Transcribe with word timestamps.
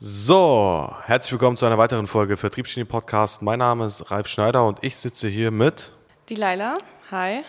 So, 0.00 0.94
herzlich 1.06 1.32
willkommen 1.32 1.56
zu 1.56 1.66
einer 1.66 1.76
weiteren 1.76 2.06
Folge 2.06 2.36
Vertriebsgenie 2.36 2.84
Podcast. 2.84 3.42
Mein 3.42 3.58
Name 3.58 3.84
ist 3.84 4.12
Ralf 4.12 4.28
Schneider 4.28 4.64
und 4.64 4.78
ich 4.82 4.96
sitze 4.96 5.26
hier 5.26 5.50
mit 5.50 5.92
Die 6.28 6.36
Laila. 6.36 6.76
Hi. 7.10 7.42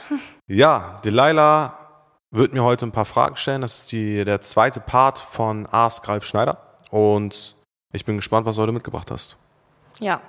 Ja, 0.47 0.99
Delilah 1.05 1.77
wird 2.31 2.51
mir 2.51 2.63
heute 2.63 2.87
ein 2.87 2.91
paar 2.91 3.05
Fragen 3.05 3.35
stellen. 3.35 3.61
Das 3.61 3.81
ist 3.81 3.91
die, 3.91 4.25
der 4.25 4.41
zweite 4.41 4.79
Part 4.79 5.19
von 5.19 5.67
Ask 5.69 6.07
Ralf 6.07 6.25
Schneider 6.25 6.57
und 6.89 7.55
ich 7.93 8.03
bin 8.03 8.15
gespannt, 8.15 8.47
was 8.47 8.55
du 8.55 8.63
heute 8.63 8.71
mitgebracht 8.71 9.11
hast. 9.11 9.37
Ja. 9.99 10.19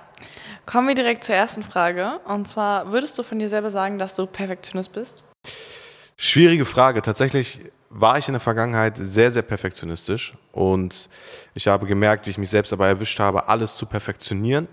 Kommen 0.67 0.89
wir 0.89 0.95
direkt 0.95 1.23
zur 1.23 1.33
ersten 1.33 1.63
Frage. 1.63 2.19
Und 2.25 2.47
zwar, 2.47 2.91
würdest 2.91 3.17
du 3.17 3.23
von 3.23 3.39
dir 3.39 3.49
selber 3.49 3.71
sagen, 3.71 3.97
dass 3.97 4.13
du 4.13 4.27
Perfektionist 4.27 4.91
bist? 4.91 5.23
Schwierige 6.17 6.65
Frage. 6.65 7.01
Tatsächlich 7.01 7.61
war 7.91 8.17
ich 8.17 8.27
in 8.27 8.33
der 8.33 8.41
Vergangenheit 8.41 8.97
sehr, 8.97 9.31
sehr 9.31 9.41
perfektionistisch 9.41 10.33
und 10.51 11.09
ich 11.53 11.67
habe 11.67 11.85
gemerkt, 11.85 12.25
wie 12.25 12.29
ich 12.31 12.37
mich 12.37 12.49
selbst 12.49 12.71
dabei 12.71 12.87
erwischt 12.87 13.19
habe, 13.19 13.47
alles 13.49 13.75
zu 13.75 13.85
perfektionieren, 13.85 14.67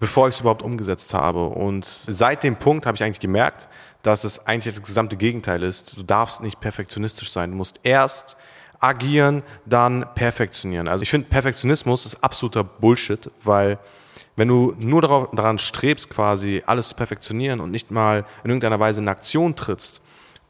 bevor 0.00 0.28
ich 0.28 0.34
es 0.34 0.40
überhaupt 0.40 0.62
umgesetzt 0.62 1.12
habe. 1.14 1.46
Und 1.46 1.84
seit 1.84 2.42
dem 2.42 2.56
Punkt 2.56 2.86
habe 2.86 2.96
ich 2.96 3.02
eigentlich 3.02 3.20
gemerkt, 3.20 3.68
dass 4.02 4.24
es 4.24 4.46
eigentlich 4.46 4.74
das 4.74 4.82
gesamte 4.82 5.16
Gegenteil 5.16 5.62
ist. 5.62 5.96
Du 5.96 6.02
darfst 6.02 6.42
nicht 6.42 6.60
perfektionistisch 6.60 7.30
sein. 7.30 7.50
Du 7.50 7.56
musst 7.56 7.80
erst 7.82 8.36
agieren, 8.80 9.42
dann 9.64 10.06
perfektionieren. 10.14 10.88
Also 10.88 11.02
ich 11.02 11.10
finde, 11.10 11.28
Perfektionismus 11.28 12.06
ist 12.06 12.22
absoluter 12.22 12.64
Bullshit, 12.64 13.30
weil 13.42 13.78
wenn 14.36 14.48
du 14.48 14.74
nur 14.78 15.00
daran 15.00 15.58
strebst, 15.58 16.10
quasi 16.10 16.62
alles 16.66 16.88
zu 16.88 16.94
perfektionieren 16.94 17.60
und 17.60 17.70
nicht 17.70 17.90
mal 17.90 18.24
in 18.42 18.50
irgendeiner 18.50 18.80
Weise 18.80 19.00
in 19.00 19.08
Aktion 19.08 19.54
trittst, 19.54 20.00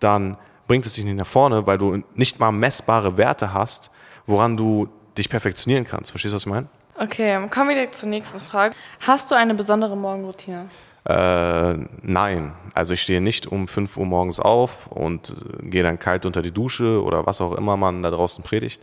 dann 0.00 0.36
bringt 0.66 0.86
es 0.86 0.94
dich 0.94 1.04
nicht 1.04 1.16
nach 1.16 1.26
vorne, 1.26 1.66
weil 1.66 1.78
du 1.78 2.02
nicht 2.14 2.40
mal 2.40 2.52
messbare 2.52 3.16
Werte 3.16 3.52
hast, 3.52 3.90
woran 4.26 4.56
du 4.56 4.88
dich 5.16 5.28
perfektionieren 5.28 5.84
kannst. 5.84 6.10
Verstehst 6.10 6.32
du, 6.32 6.36
was 6.36 6.42
ich 6.42 6.50
meine? 6.50 6.66
Okay, 6.96 7.48
kommen 7.50 7.68
wir 7.68 7.74
direkt 7.74 7.96
zur 7.96 8.08
nächsten 8.08 8.38
Frage. 8.38 8.74
Hast 9.00 9.30
du 9.30 9.34
eine 9.34 9.54
besondere 9.54 9.96
Morgenroutine? 9.96 10.68
Äh, 11.06 11.74
nein. 12.02 12.54
Also 12.72 12.94
ich 12.94 13.02
stehe 13.02 13.20
nicht 13.20 13.46
um 13.46 13.68
5 13.68 13.96
Uhr 13.96 14.06
morgens 14.06 14.40
auf 14.40 14.86
und 14.86 15.30
äh, 15.30 15.66
gehe 15.66 15.82
dann 15.82 15.98
kalt 15.98 16.24
unter 16.24 16.40
die 16.40 16.50
Dusche 16.50 17.02
oder 17.02 17.26
was 17.26 17.40
auch 17.40 17.54
immer 17.56 17.76
man 17.76 18.02
da 18.02 18.10
draußen 18.10 18.42
predigt. 18.42 18.82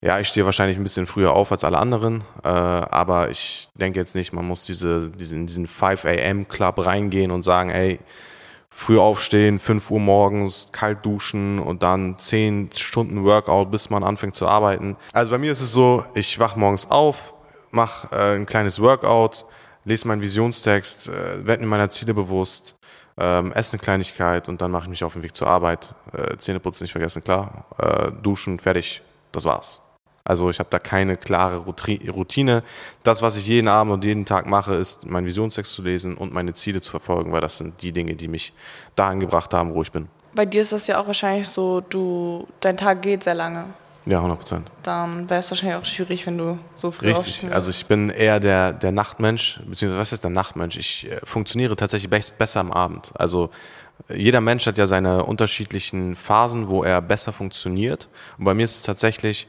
Ja, 0.00 0.18
ich 0.18 0.28
stehe 0.28 0.44
wahrscheinlich 0.44 0.76
ein 0.76 0.82
bisschen 0.82 1.06
früher 1.06 1.32
auf 1.32 1.52
als 1.52 1.62
alle 1.62 1.78
anderen, 1.78 2.24
äh, 2.42 2.48
aber 2.48 3.30
ich 3.30 3.68
denke 3.74 4.00
jetzt 4.00 4.16
nicht, 4.16 4.32
man 4.32 4.46
muss 4.46 4.64
diese, 4.64 5.10
diesen, 5.10 5.46
diesen 5.46 5.66
5 5.66 6.04
a.m. 6.04 6.48
Club 6.48 6.84
reingehen 6.84 7.30
und 7.30 7.42
sagen, 7.42 7.70
ey, 7.70 8.00
früh 8.72 8.98
aufstehen, 8.98 9.58
5 9.58 9.90
Uhr 9.90 10.00
morgens, 10.00 10.70
kalt 10.72 11.04
duschen 11.04 11.58
und 11.58 11.82
dann 11.82 12.18
10 12.18 12.70
Stunden 12.72 13.22
Workout, 13.24 13.70
bis 13.70 13.90
man 13.90 14.02
anfängt 14.02 14.34
zu 14.34 14.48
arbeiten. 14.48 14.96
Also 15.12 15.30
bei 15.30 15.38
mir 15.38 15.52
ist 15.52 15.60
es 15.60 15.72
so, 15.72 16.04
ich 16.14 16.38
wach 16.38 16.56
morgens 16.56 16.90
auf, 16.90 17.34
mache 17.70 18.08
äh, 18.14 18.34
ein 18.34 18.46
kleines 18.46 18.80
Workout, 18.80 19.44
lese 19.84 20.08
meinen 20.08 20.22
Visionstext, 20.22 21.08
äh, 21.08 21.46
werde 21.46 21.62
mir 21.62 21.68
meiner 21.68 21.90
Ziele 21.90 22.14
bewusst, 22.14 22.76
ähm, 23.18 23.52
esse 23.52 23.74
eine 23.74 23.82
Kleinigkeit 23.82 24.48
und 24.48 24.62
dann 24.62 24.70
mache 24.70 24.84
ich 24.84 24.90
mich 24.90 25.04
auf 25.04 25.12
den 25.12 25.22
Weg 25.22 25.36
zur 25.36 25.48
Arbeit. 25.48 25.94
Äh, 26.12 26.36
Zähneputzen 26.38 26.84
nicht 26.84 26.92
vergessen, 26.92 27.22
klar. 27.22 27.66
Äh, 27.78 28.10
duschen, 28.22 28.58
fertig, 28.58 29.02
das 29.32 29.44
war's. 29.44 29.81
Also 30.24 30.50
ich 30.50 30.58
habe 30.58 30.68
da 30.70 30.78
keine 30.78 31.16
klare 31.16 31.56
Routine. 31.56 32.62
Das, 33.02 33.22
was 33.22 33.36
ich 33.36 33.46
jeden 33.46 33.68
Abend 33.68 33.92
und 33.92 34.04
jeden 34.04 34.24
Tag 34.24 34.46
mache, 34.46 34.74
ist 34.74 35.06
meinen 35.06 35.26
Visionstext 35.26 35.72
zu 35.72 35.82
lesen 35.82 36.16
und 36.16 36.32
meine 36.32 36.52
Ziele 36.52 36.80
zu 36.80 36.90
verfolgen, 36.90 37.32
weil 37.32 37.40
das 37.40 37.58
sind 37.58 37.82
die 37.82 37.92
Dinge, 37.92 38.14
die 38.14 38.28
mich 38.28 38.52
dahin 38.94 39.20
gebracht 39.20 39.52
haben, 39.52 39.74
wo 39.74 39.82
ich 39.82 39.90
bin. 39.90 40.08
Bei 40.34 40.46
dir 40.46 40.62
ist 40.62 40.72
das 40.72 40.86
ja 40.86 41.00
auch 41.00 41.06
wahrscheinlich 41.06 41.48
so, 41.48 41.80
du, 41.80 42.46
dein 42.60 42.76
Tag 42.76 43.02
geht 43.02 43.24
sehr 43.24 43.34
lange. 43.34 43.66
Ja, 44.04 44.16
100 44.16 44.38
Prozent. 44.38 44.70
Dann 44.82 45.30
wäre 45.30 45.40
es 45.40 45.50
wahrscheinlich 45.50 45.78
auch 45.78 45.84
schwierig, 45.84 46.26
wenn 46.26 46.36
du 46.36 46.58
so 46.72 46.90
früh 46.90 47.06
Richtig, 47.06 47.52
also 47.52 47.70
ich 47.70 47.86
bin 47.86 48.10
eher 48.10 48.40
der, 48.40 48.72
der 48.72 48.90
Nachtmensch, 48.90 49.60
beziehungsweise 49.64 50.00
was 50.00 50.12
ist 50.12 50.24
der 50.24 50.30
Nachtmensch? 50.30 50.76
Ich 50.76 51.08
äh, 51.08 51.20
funktioniere 51.22 51.76
tatsächlich 51.76 52.10
besser 52.10 52.60
am 52.60 52.72
Abend. 52.72 53.12
Also 53.14 53.50
jeder 54.08 54.40
Mensch 54.40 54.66
hat 54.66 54.78
ja 54.78 54.86
seine 54.86 55.24
unterschiedlichen 55.24 56.16
Phasen, 56.16 56.68
wo 56.68 56.82
er 56.82 57.00
besser 57.00 57.32
funktioniert. 57.32 58.08
Und 58.38 58.44
bei 58.44 58.54
mir 58.54 58.64
ist 58.64 58.76
es 58.76 58.82
tatsächlich 58.82 59.46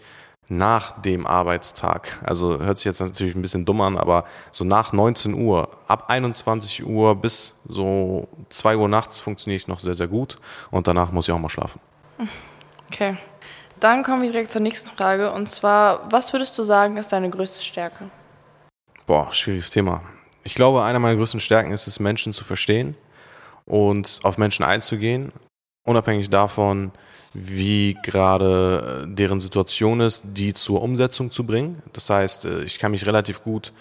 nach 0.49 1.01
dem 1.01 1.25
Arbeitstag. 1.25 2.19
Also 2.23 2.59
hört 2.59 2.77
sich 2.77 2.85
jetzt 2.85 2.99
natürlich 2.99 3.35
ein 3.35 3.41
bisschen 3.41 3.65
dumm 3.65 3.81
an, 3.81 3.97
aber 3.97 4.25
so 4.51 4.63
nach 4.65 4.93
19 4.93 5.33
Uhr, 5.33 5.69
ab 5.87 6.09
21 6.09 6.85
Uhr 6.85 7.15
bis 7.15 7.59
so 7.67 8.27
2 8.49 8.77
Uhr 8.77 8.87
nachts 8.87 9.19
funktioniere 9.19 9.57
ich 9.57 9.67
noch 9.67 9.79
sehr, 9.79 9.95
sehr 9.95 10.07
gut. 10.07 10.37
Und 10.71 10.87
danach 10.87 11.11
muss 11.11 11.27
ich 11.27 11.33
auch 11.33 11.39
mal 11.39 11.49
schlafen. 11.49 11.79
Okay. 12.89 13.17
Dann 13.79 14.03
kommen 14.03 14.21
wir 14.21 14.31
direkt 14.31 14.51
zur 14.51 14.61
nächsten 14.61 14.95
Frage. 14.95 15.31
Und 15.31 15.49
zwar, 15.49 16.11
was 16.11 16.31
würdest 16.31 16.57
du 16.57 16.63
sagen, 16.63 16.97
ist 16.97 17.11
deine 17.11 17.29
größte 17.29 17.61
Stärke? 17.63 18.09
Boah, 19.05 19.33
schwieriges 19.33 19.71
Thema. 19.71 20.01
Ich 20.43 20.55
glaube, 20.55 20.83
eine 20.83 20.99
meiner 20.99 21.17
größten 21.17 21.39
Stärken 21.39 21.71
ist 21.71 21.87
es, 21.87 21.99
Menschen 21.99 22.33
zu 22.33 22.43
verstehen 22.43 22.95
und 23.65 24.19
auf 24.23 24.37
Menschen 24.37 24.63
einzugehen, 24.63 25.31
unabhängig 25.85 26.29
davon, 26.29 26.91
wie 27.33 27.97
gerade 28.03 29.05
äh, 29.05 29.15
deren 29.15 29.41
Situation 29.41 29.99
ist, 29.99 30.23
die 30.25 30.53
zur 30.53 30.81
Umsetzung 30.81 31.31
zu 31.31 31.45
bringen. 31.45 31.81
Das 31.93 32.09
heißt, 32.09 32.45
äh, 32.45 32.63
ich 32.63 32.79
kann 32.79 32.91
mich 32.91 33.05
relativ 33.05 33.41
gut, 33.43 33.73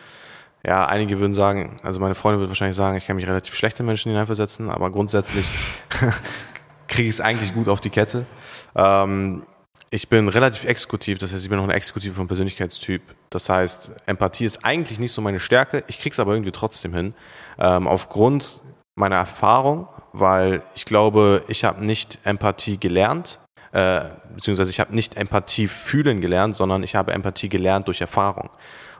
ja, 0.64 0.86
einige 0.86 1.18
würden 1.18 1.34
sagen, 1.34 1.76
also 1.82 2.00
meine 2.00 2.14
Freundin 2.14 2.40
würde 2.40 2.50
wahrscheinlich 2.50 2.76
sagen, 2.76 2.96
ich 2.96 3.06
kann 3.06 3.16
mich 3.16 3.26
relativ 3.26 3.54
schlecht 3.54 3.78
in 3.80 3.86
Menschen 3.86 4.10
hineinversetzen, 4.10 4.70
aber 4.70 4.90
grundsätzlich 4.90 5.46
kriege 6.88 7.08
ich 7.08 7.14
es 7.16 7.20
eigentlich 7.20 7.52
gut 7.52 7.68
auf 7.68 7.80
die 7.80 7.90
Kette. 7.90 8.26
Ähm, 8.74 9.44
ich 9.90 10.08
bin 10.08 10.28
relativ 10.28 10.64
exekutiv, 10.64 11.18
das 11.18 11.34
heißt, 11.34 11.42
ich 11.42 11.50
bin 11.50 11.58
auch 11.58 11.64
ein 11.64 11.70
Exekutiv 11.70 12.14
vom 12.14 12.26
Persönlichkeitstyp. 12.26 13.02
Das 13.28 13.50
heißt, 13.50 13.92
Empathie 14.06 14.46
ist 14.46 14.64
eigentlich 14.64 14.98
nicht 14.98 15.12
so 15.12 15.20
meine 15.20 15.40
Stärke, 15.40 15.84
ich 15.88 15.98
krieg's 15.98 16.18
aber 16.18 16.32
irgendwie 16.32 16.52
trotzdem 16.52 16.94
hin. 16.94 17.14
Ähm, 17.58 17.86
aufgrund 17.86 18.62
meiner 18.94 19.16
Erfahrung, 19.16 19.88
weil 20.12 20.62
ich 20.74 20.86
glaube, 20.86 21.44
ich 21.48 21.64
habe 21.64 21.84
nicht 21.84 22.18
Empathie 22.24 22.78
gelernt, 22.78 23.38
äh, 23.72 24.02
beziehungsweise 24.34 24.70
ich 24.70 24.80
habe 24.80 24.94
nicht 24.94 25.16
Empathie 25.16 25.68
fühlen 25.68 26.20
gelernt, 26.20 26.56
sondern 26.56 26.82
ich 26.82 26.94
habe 26.94 27.12
Empathie 27.12 27.48
gelernt 27.48 27.88
durch 27.88 28.00
Erfahrung. 28.00 28.50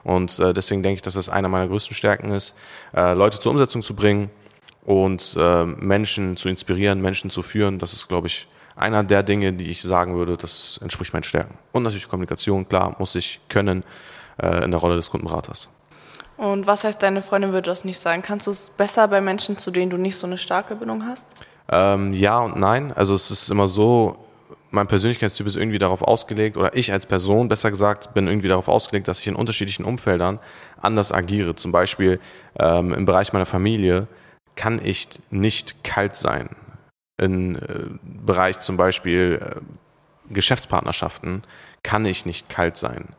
Und 0.03 0.39
äh, 0.39 0.53
deswegen 0.53 0.83
denke 0.83 0.95
ich, 0.95 1.01
dass 1.01 1.13
das 1.13 1.29
einer 1.29 1.47
meiner 1.47 1.67
größten 1.67 1.95
Stärken 1.95 2.31
ist, 2.31 2.55
äh, 2.95 3.13
Leute 3.13 3.39
zur 3.39 3.51
Umsetzung 3.51 3.81
zu 3.81 3.95
bringen 3.95 4.29
und 4.83 5.37
äh, 5.39 5.65
Menschen 5.65 6.35
zu 6.35 6.49
inspirieren, 6.49 7.01
Menschen 7.01 7.29
zu 7.29 7.41
führen. 7.41 7.79
Das 7.79 7.93
ist, 7.93 8.07
glaube 8.07 8.27
ich, 8.27 8.47
einer 8.75 9.03
der 9.03 9.23
Dinge, 9.23 9.53
die 9.53 9.69
ich 9.69 9.81
sagen 9.81 10.15
würde, 10.15 10.35
das 10.35 10.79
entspricht 10.81 11.13
meinen 11.13 11.23
Stärken. 11.23 11.57
Und 11.71 11.83
natürlich 11.83 12.09
Kommunikation, 12.09 12.67
klar, 12.67 12.95
muss 12.99 13.15
ich 13.15 13.39
können 13.47 13.83
äh, 14.41 14.63
in 14.63 14.71
der 14.71 14.79
Rolle 14.79 14.95
des 14.95 15.09
Kundenberaters. 15.09 15.69
Und 16.35 16.65
was 16.65 16.83
heißt, 16.83 17.01
deine 17.01 17.21
Freundin 17.21 17.53
würde 17.53 17.69
das 17.69 17.85
nicht 17.85 17.99
sagen? 17.99 18.23
Kannst 18.23 18.47
du 18.47 18.51
es 18.51 18.71
besser 18.71 19.07
bei 19.07 19.21
Menschen, 19.21 19.57
zu 19.57 19.71
denen 19.71 19.91
du 19.91 19.97
nicht 19.97 20.17
so 20.17 20.25
eine 20.25 20.37
starke 20.37 20.75
Bindung 20.75 21.05
hast? 21.05 21.27
Ähm, 21.69 22.13
ja 22.13 22.39
und 22.39 22.57
nein. 22.59 22.91
Also 22.91 23.13
es 23.13 23.29
ist 23.31 23.49
immer 23.49 23.67
so, 23.67 24.17
mein 24.73 24.87
Persönlichkeitstyp 24.87 25.47
ist 25.47 25.55
irgendwie 25.55 25.79
darauf 25.79 26.01
ausgelegt, 26.01 26.57
oder 26.57 26.75
ich 26.75 26.91
als 26.91 27.05
Person, 27.05 27.47
besser 27.47 27.69
gesagt, 27.69 28.13
bin 28.13 28.27
irgendwie 28.27 28.47
darauf 28.47 28.67
ausgelegt, 28.67 29.07
dass 29.07 29.19
ich 29.19 29.27
in 29.27 29.35
unterschiedlichen 29.35 29.85
Umfeldern 29.85 30.39
anders 30.77 31.11
agiere. 31.11 31.55
Zum 31.55 31.71
Beispiel 31.71 32.19
ähm, 32.59 32.93
im 32.93 33.05
Bereich 33.05 33.33
meiner 33.33 33.45
Familie 33.45 34.07
kann 34.55 34.79
ich 34.83 35.07
nicht 35.29 35.83
kalt 35.83 36.15
sein 36.15 36.49
im 37.17 37.55
äh, 37.55 37.59
Bereich 38.01 38.59
zum 38.59 38.77
Beispiel 38.77 39.39
äh, 39.41 40.33
Geschäftspartnerschaften 40.33 41.43
kann 41.83 42.05
ich 42.05 42.25
nicht 42.25 42.49
kalt 42.49 42.77
sein. 42.77 43.09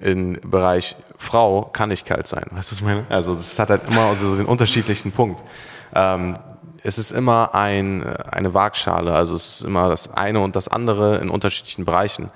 Im 0.00 0.38
Bereich 0.42 0.96
Frau 1.16 1.62
kann 1.62 1.90
ich 1.90 2.04
kalt 2.04 2.26
sein. 2.26 2.46
Weißt 2.50 2.70
du, 2.70 2.72
was 2.72 2.78
ich 2.78 2.84
meine? 2.84 3.04
Also 3.08 3.34
das 3.34 3.58
hat 3.58 3.70
halt 3.70 3.82
immer 3.88 4.14
so 4.14 4.36
den 4.36 4.46
unterschiedlichen 4.46 5.12
Punkt. 5.12 5.44
Ähm, 5.94 6.38
es 6.82 6.98
ist 6.98 7.10
immer 7.10 7.54
ein, 7.54 8.02
äh, 8.02 8.16
eine 8.30 8.54
Waagschale, 8.54 9.14
also 9.14 9.34
es 9.34 9.60
ist 9.60 9.64
immer 9.64 9.88
das 9.88 10.12
eine 10.12 10.40
und 10.40 10.56
das 10.56 10.68
andere 10.68 11.18
in 11.18 11.30
unterschiedlichen 11.30 11.84
Bereichen. 11.84 12.30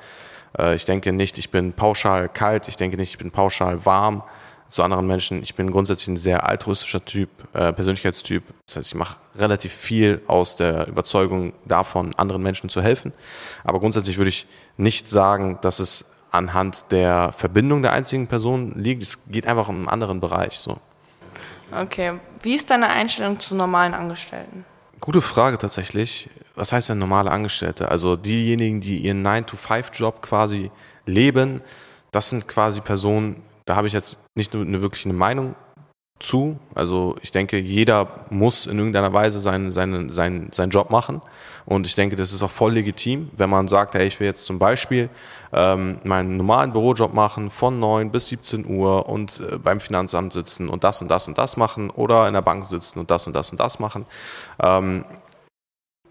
Äh, 0.58 0.74
ich 0.74 0.84
denke 0.84 1.12
nicht, 1.12 1.38
ich 1.38 1.50
bin 1.50 1.72
pauschal 1.72 2.28
kalt, 2.28 2.68
ich 2.68 2.76
denke 2.76 2.96
nicht, 2.96 3.10
ich 3.10 3.18
bin 3.18 3.30
pauschal 3.30 3.84
warm 3.84 4.22
zu 4.68 4.82
anderen 4.82 5.06
Menschen. 5.06 5.42
Ich 5.42 5.54
bin 5.54 5.70
grundsätzlich 5.70 6.08
ein 6.08 6.16
sehr 6.16 6.48
altruistischer 6.48 7.04
Typ, 7.04 7.28
äh, 7.52 7.72
Persönlichkeitstyp. 7.72 8.42
Das 8.66 8.76
heißt, 8.76 8.88
ich 8.88 8.94
mache 8.94 9.18
relativ 9.36 9.72
viel 9.72 10.22
aus 10.26 10.56
der 10.56 10.88
Überzeugung 10.88 11.52
davon, 11.66 12.14
anderen 12.16 12.42
Menschen 12.42 12.70
zu 12.70 12.80
helfen. 12.80 13.12
Aber 13.64 13.80
grundsätzlich 13.80 14.16
würde 14.16 14.30
ich 14.30 14.46
nicht 14.78 15.08
sagen, 15.08 15.58
dass 15.60 15.78
es 15.78 16.10
anhand 16.30 16.90
der 16.90 17.34
Verbindung 17.36 17.82
der 17.82 17.92
einzigen 17.92 18.26
Person 18.26 18.72
liegt. 18.76 19.02
Es 19.02 19.18
geht 19.26 19.46
einfach 19.46 19.68
um 19.68 19.76
einen 19.76 19.88
anderen 19.88 20.20
Bereich. 20.20 20.58
So. 20.58 20.78
Okay. 21.78 22.14
Wie 22.42 22.54
ist 22.54 22.70
deine 22.70 22.88
Einstellung 22.88 23.38
zu 23.38 23.54
normalen 23.54 23.94
Angestellten? 23.94 24.64
Gute 25.00 25.22
Frage 25.22 25.58
tatsächlich. 25.58 26.28
Was 26.54 26.72
heißt 26.72 26.88
denn 26.88 26.98
normale 26.98 27.30
Angestellte? 27.30 27.88
Also 27.88 28.16
diejenigen, 28.16 28.80
die 28.80 28.98
ihren 28.98 29.24
9-to-5-Job 29.26 30.22
quasi 30.22 30.70
leben, 31.06 31.62
das 32.10 32.28
sind 32.28 32.48
quasi 32.48 32.80
Personen, 32.80 33.42
da 33.64 33.76
habe 33.76 33.86
ich 33.86 33.92
jetzt 33.92 34.18
nicht 34.34 34.54
nur 34.54 34.64
eine 34.64 34.82
wirklich 34.82 35.04
eine 35.04 35.14
Meinung 35.14 35.54
zu. 36.22 36.58
Also 36.74 37.16
ich 37.20 37.30
denke, 37.30 37.58
jeder 37.58 38.26
muss 38.30 38.66
in 38.66 38.78
irgendeiner 38.78 39.12
Weise 39.12 39.40
seinen, 39.40 39.70
seinen, 39.70 40.10
seinen, 40.10 40.52
seinen 40.52 40.70
Job 40.70 40.90
machen. 40.90 41.20
Und 41.64 41.86
ich 41.86 41.94
denke, 41.94 42.16
das 42.16 42.32
ist 42.32 42.42
auch 42.42 42.50
voll 42.50 42.72
legitim, 42.72 43.30
wenn 43.36 43.50
man 43.50 43.68
sagt, 43.68 43.94
hey, 43.94 44.06
ich 44.06 44.18
will 44.18 44.26
jetzt 44.26 44.44
zum 44.46 44.58
Beispiel 44.58 45.08
ähm, 45.52 45.98
meinen 46.04 46.36
normalen 46.36 46.72
Bürojob 46.72 47.14
machen 47.14 47.50
von 47.50 47.78
9 47.78 48.10
bis 48.10 48.28
17 48.28 48.66
Uhr 48.66 49.08
und 49.08 49.40
äh, 49.40 49.58
beim 49.58 49.80
Finanzamt 49.80 50.32
sitzen 50.32 50.68
und 50.68 50.82
das 50.82 51.02
und 51.02 51.08
das 51.08 51.28
und 51.28 51.38
das 51.38 51.56
machen 51.56 51.90
oder 51.90 52.26
in 52.26 52.34
der 52.34 52.42
Bank 52.42 52.64
sitzen 52.64 52.98
und 52.98 53.10
das 53.10 53.26
und 53.26 53.34
das 53.34 53.50
und 53.50 53.60
das 53.60 53.78
machen. 53.78 54.06
Ähm, 54.60 55.04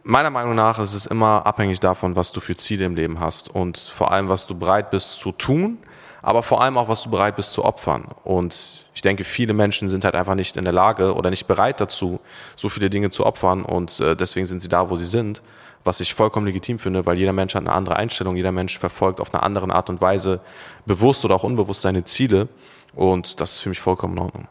meiner 0.04 0.30
Meinung 0.30 0.56
nach 0.56 0.80
ist 0.80 0.94
es 0.94 1.06
immer 1.06 1.46
abhängig 1.46 1.80
davon, 1.80 2.16
was 2.16 2.32
du 2.32 2.40
für 2.40 2.56
Ziele 2.56 2.86
im 2.86 2.96
Leben 2.96 3.20
hast 3.20 3.50
und 3.50 3.78
vor 3.78 4.12
allem, 4.12 4.30
was 4.30 4.48
du 4.48 4.56
bereit 4.56 4.90
bist 4.90 5.20
zu 5.20 5.32
tun 5.32 5.80
aber 6.22 6.44
vor 6.44 6.62
allem 6.62 6.78
auch, 6.78 6.88
was 6.88 7.04
du 7.04 7.10
bereit 7.10 7.36
bist 7.36 7.54
zu 7.54 7.66
opfern. 7.66 8.06
Und 8.24 8.86
ich 8.94 9.02
denke, 9.02 9.24
viele 9.24 9.54
Menschen 9.54 9.90
sind 9.90 10.06
halt 10.06 10.16
einfach 10.16 10.36
nicht 10.36 10.58
in 10.58 10.64
der 10.64 10.74
Lage 10.74 11.16
oder 11.16 11.30
nicht 11.30 11.48
bereit 11.48 11.82
dazu, 11.82 12.20
so 12.56 12.70
viele 12.70 12.90
Dinge 12.90 13.10
zu 13.10 13.26
opfern 13.26 13.64
und 13.64 14.00
äh, 14.00 14.16
deswegen 14.16 14.46
sind 14.46 14.60
sie 14.60 14.70
da, 14.70 14.90
wo 14.90 14.96
sie 14.96 15.06
sind, 15.06 15.42
was 15.84 16.00
ich 16.00 16.14
vollkommen 16.14 16.46
legitim 16.46 16.78
finde, 16.78 17.06
weil 17.06 17.18
jeder 17.18 17.34
Mensch 17.34 17.56
hat 17.56 17.62
eine 17.62 17.74
andere 17.74 17.96
Einstellung, 17.96 18.36
jeder 18.36 18.52
Mensch 18.52 18.78
verfolgt 18.78 19.20
auf 19.20 19.34
eine 19.34 19.42
andere 19.44 19.74
Art 19.74 19.90
und 19.90 20.02
Weise 20.02 20.40
bewusst 20.86 21.26
oder 21.26 21.36
auch 21.36 21.44
unbewusst 21.44 21.82
seine 21.82 22.04
Ziele 22.04 22.48
und 22.94 23.40
das 23.40 23.54
ist 23.54 23.60
für 23.62 23.70
mich 23.70 23.80
vollkommen 23.80 24.14
in 24.14 24.20
Ordnung. 24.20 24.48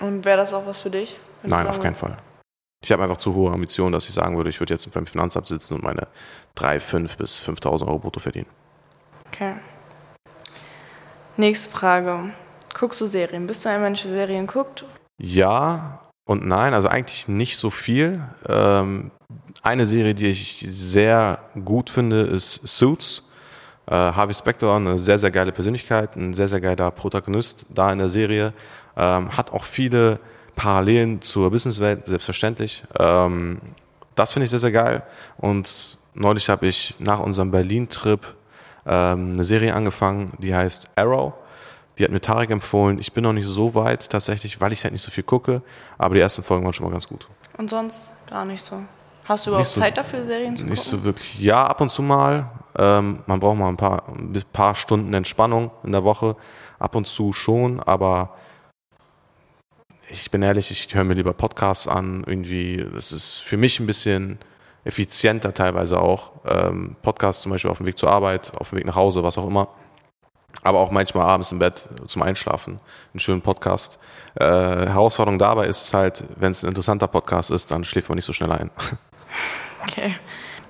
Und 0.00 0.24
wäre 0.24 0.38
das 0.38 0.52
auch 0.52 0.66
was 0.66 0.82
für 0.82 0.90
dich? 0.90 1.16
Nein, 1.44 1.66
auf 1.68 1.78
keinen 1.78 1.94
Fall. 1.94 2.16
Ich 2.82 2.92
habe 2.92 3.02
einfach 3.02 3.16
zu 3.16 3.34
hohe 3.34 3.52
Ambitionen, 3.52 3.92
dass 3.92 4.08
ich 4.08 4.14
sagen 4.14 4.36
würde, 4.36 4.50
ich 4.50 4.60
würde 4.60 4.74
jetzt 4.74 4.92
beim 4.92 5.06
Finanzamt 5.06 5.46
sitzen 5.46 5.74
und 5.74 5.82
meine 5.82 6.08
3, 6.56 6.80
5 6.80 7.16
bis 7.16 7.40
5.000 7.40 7.86
Euro 7.86 7.98
brutto 7.98 8.20
verdienen. 8.20 8.48
Okay. 9.28 9.54
Nächste 11.36 11.70
Frage. 11.70 12.30
Guckst 12.78 13.00
du 13.00 13.06
Serien? 13.06 13.46
Bist 13.46 13.64
du 13.64 13.68
ein 13.68 13.82
Mensch, 13.82 14.02
der 14.02 14.12
Serien 14.12 14.46
guckt? 14.46 14.84
Ja 15.18 16.00
und 16.26 16.46
nein, 16.46 16.74
also 16.74 16.88
eigentlich 16.88 17.26
nicht 17.26 17.58
so 17.58 17.70
viel. 17.70 18.22
Ähm, 18.48 19.10
eine 19.62 19.84
Serie, 19.84 20.14
die 20.14 20.28
ich 20.28 20.64
sehr 20.68 21.40
gut 21.64 21.90
finde, 21.90 22.20
ist 22.20 22.66
Suits. 22.66 23.24
Äh, 23.86 23.94
Harvey 23.94 24.32
Specter, 24.34 24.76
eine 24.76 24.98
sehr, 24.98 25.18
sehr 25.18 25.30
geile 25.30 25.52
Persönlichkeit, 25.52 26.16
ein 26.16 26.34
sehr, 26.34 26.48
sehr 26.48 26.60
geiler 26.60 26.90
Protagonist 26.90 27.66
da 27.68 27.92
in 27.92 27.98
der 27.98 28.08
Serie. 28.08 28.52
Ähm, 28.96 29.36
hat 29.36 29.52
auch 29.52 29.64
viele 29.64 30.20
Parallelen 30.54 31.20
zur 31.20 31.50
Businesswelt, 31.50 32.06
selbstverständlich. 32.06 32.84
Ähm, 32.98 33.60
das 34.14 34.32
finde 34.32 34.44
ich 34.44 34.50
sehr, 34.50 34.60
sehr 34.60 34.72
geil. 34.72 35.02
Und 35.36 35.98
neulich 36.14 36.48
habe 36.48 36.68
ich 36.68 36.94
nach 37.00 37.18
unserem 37.18 37.50
Berlin-Trip 37.50 38.20
ähm, 38.86 39.32
eine 39.34 39.44
Serie 39.44 39.74
angefangen, 39.74 40.32
die 40.38 40.54
heißt 40.54 40.90
Arrow. 40.96 41.34
Die 41.98 42.04
hat 42.04 42.10
mir 42.10 42.20
Tarek 42.20 42.50
empfohlen. 42.50 42.98
Ich 42.98 43.12
bin 43.12 43.22
noch 43.22 43.32
nicht 43.32 43.46
so 43.46 43.74
weit 43.74 44.08
tatsächlich, 44.08 44.60
weil 44.60 44.72
ich 44.72 44.82
halt 44.82 44.92
nicht 44.92 45.02
so 45.02 45.12
viel 45.12 45.22
gucke, 45.22 45.62
aber 45.96 46.16
die 46.16 46.20
ersten 46.20 46.42
Folgen 46.42 46.64
waren 46.64 46.72
schon 46.72 46.86
mal 46.86 46.92
ganz 46.92 47.06
gut. 47.06 47.28
Und 47.56 47.70
sonst 47.70 48.10
gar 48.28 48.44
nicht 48.44 48.62
so. 48.62 48.82
Hast 49.24 49.46
du 49.46 49.50
überhaupt 49.50 49.68
so, 49.68 49.80
Zeit 49.80 49.96
dafür, 49.96 50.24
Serien 50.24 50.56
zu 50.56 50.64
gucken? 50.64 50.70
Nicht 50.70 50.82
so 50.82 51.02
wirklich. 51.04 51.38
Ja, 51.38 51.64
ab 51.66 51.80
und 51.80 51.90
zu 51.90 52.02
mal. 52.02 52.50
Ähm, 52.76 53.20
man 53.26 53.40
braucht 53.40 53.58
mal 53.58 53.68
ein 53.68 53.76
paar, 53.76 54.08
ein 54.08 54.42
paar 54.52 54.74
Stunden 54.74 55.14
Entspannung 55.14 55.70
in 55.84 55.92
der 55.92 56.04
Woche. 56.04 56.36
Ab 56.78 56.94
und 56.96 57.06
zu 57.06 57.32
schon, 57.32 57.80
aber 57.80 58.34
ich 60.10 60.30
bin 60.30 60.42
ehrlich, 60.42 60.70
ich 60.70 60.94
höre 60.94 61.04
mir 61.04 61.14
lieber 61.14 61.32
Podcasts 61.32 61.88
an. 61.88 62.24
Irgendwie, 62.26 62.84
das 62.92 63.12
ist 63.12 63.38
für 63.38 63.56
mich 63.56 63.80
ein 63.80 63.86
bisschen 63.86 64.38
effizienter 64.84 65.54
teilweise 65.54 66.00
auch. 66.00 66.32
Ähm, 66.46 66.96
Podcasts 67.02 67.42
zum 67.42 67.52
Beispiel 67.52 67.70
auf 67.70 67.78
dem 67.78 67.86
Weg 67.86 67.98
zur 67.98 68.10
Arbeit, 68.10 68.52
auf 68.58 68.70
dem 68.70 68.78
Weg 68.78 68.86
nach 68.86 68.96
Hause, 68.96 69.22
was 69.22 69.38
auch 69.38 69.46
immer. 69.46 69.68
Aber 70.62 70.78
auch 70.80 70.90
manchmal 70.90 71.26
abends 71.26 71.50
im 71.52 71.58
Bett 71.58 71.88
zum 72.06 72.22
Einschlafen. 72.22 72.78
Einen 73.12 73.20
schönen 73.20 73.42
Podcast. 73.42 73.98
Äh, 74.36 74.44
Herausforderung 74.44 75.38
dabei 75.38 75.66
ist 75.66 75.82
es 75.82 75.94
halt, 75.94 76.24
wenn 76.36 76.52
es 76.52 76.62
ein 76.62 76.68
interessanter 76.68 77.08
Podcast 77.08 77.50
ist, 77.50 77.70
dann 77.70 77.84
schläft 77.84 78.08
man 78.08 78.16
nicht 78.16 78.24
so 78.24 78.32
schnell 78.32 78.52
ein. 78.52 78.70
Okay. 79.86 80.14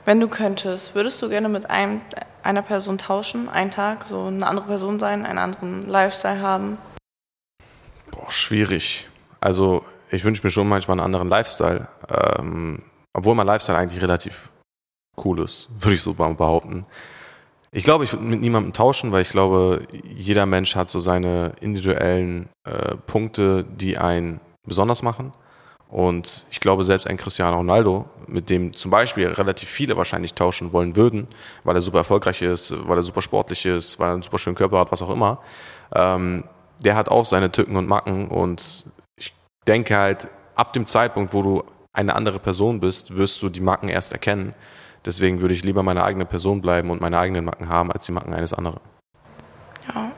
Wenn 0.05 0.19
du 0.19 0.27
könntest, 0.27 0.95
würdest 0.95 1.23
du 1.23 1.29
gerne 1.29 1.49
mit 1.49 1.71
einem, 1.71 2.01
einer 2.43 2.63
Person 2.63 2.99
tauschen, 2.99 3.49
einen 3.49 3.71
Tag, 3.71 4.07
so 4.07 4.25
eine 4.25 4.45
andere 4.45 4.67
Person 4.67 4.99
sein, 4.99 5.25
einen 5.25 5.39
anderen 5.39 5.89
Lifestyle 5.89 6.41
haben? 6.41 6.79
Boah, 8.11 8.31
schwierig. 8.31 9.09
Also 9.41 9.85
ich 10.11 10.25
wünsche 10.25 10.43
mir 10.45 10.51
schon 10.51 10.69
manchmal 10.69 10.99
einen 10.99 11.05
anderen 11.05 11.29
Lifestyle. 11.29 11.89
Ähm, 12.09 12.83
obwohl 13.15 13.35
mein 13.35 13.47
Lifestyle 13.47 13.79
eigentlich 13.79 14.03
relativ 14.03 14.51
cool 15.25 15.41
ist, 15.41 15.69
würde 15.79 15.95
ich 15.95 16.03
so 16.03 16.15
behaupten. 16.15 16.85
Ich 17.71 17.83
glaube, 17.83 18.05
ich 18.05 18.13
würde 18.13 18.25
mit 18.25 18.41
niemandem 18.41 18.73
tauschen, 18.73 19.11
weil 19.11 19.23
ich 19.23 19.31
glaube, 19.31 19.87
jeder 20.05 20.47
Mensch 20.47 20.77
hat 20.77 20.91
so 20.91 21.01
seine 21.01 21.55
individuellen 21.61 22.49
äh, 22.65 22.95
Punkte, 23.07 23.65
die 23.65 23.99
einen 23.99 24.41
besonders 24.65 25.03
machen. 25.03 25.33
Und 25.89 26.47
ich 26.51 26.61
glaube, 26.61 26.85
selbst 26.85 27.07
ein 27.07 27.17
Cristiano 27.17 27.57
Ronaldo, 27.57 28.09
mit 28.27 28.51
dem 28.51 28.73
zum 28.75 28.91
Beispiel 28.91 29.29
relativ 29.29 29.69
viele 29.69 29.97
wahrscheinlich 29.97 30.35
tauschen 30.35 30.73
wollen 30.73 30.97
würden, 30.97 31.29
weil 31.63 31.77
er 31.77 31.83
super 31.83 31.99
erfolgreich 31.99 32.43
ist, 32.43 32.75
weil 32.89 32.99
er 32.99 33.03
super 33.03 33.23
sportlich 33.23 33.65
ist, 33.67 33.99
weil 33.99 34.09
er 34.09 34.13
einen 34.15 34.23
super 34.23 34.39
schönen 34.39 34.57
Körper 34.57 34.79
hat, 34.79 34.93
was 34.93 35.03
auch 35.03 35.11
immer, 35.11 35.41
ähm, 35.95 36.45
der 36.85 36.97
hat 36.97 37.09
auch 37.09 37.25
seine 37.25 37.51
Tücken 37.51 37.77
und 37.77 37.87
Macken. 37.87 38.29
Und 38.29 38.87
ich 39.17 39.33
denke 39.67 39.97
halt, 39.97 40.29
ab 40.55 40.73
dem 40.73 40.87
Zeitpunkt, 40.87 41.33
wo 41.33 41.43
du 41.43 41.65
eine 41.95 42.15
andere 42.15 42.39
Person 42.39 42.81
bist, 42.81 43.17
wirst 43.17 43.41
du 43.43 43.49
die 43.49 43.61
Macken 43.61 43.89
erst 43.89 44.13
erkennen. 44.13 44.55
Deswegen 45.05 45.41
würde 45.41 45.55
ich 45.55 45.63
lieber 45.65 45.83
meine 45.83 46.05
eigene 46.05 46.27
Person 46.27 46.61
bleiben 46.61 46.91
und 46.91 47.01
meine 47.01 47.19
eigenen 47.19 47.45
Macken 47.45 47.69
haben, 47.69 47.93
als 47.93 48.07
die 48.07 48.13
Macken 48.13 48.35
eines 48.35 48.53
anderen. 48.53 48.81
Ja. 49.89 50.13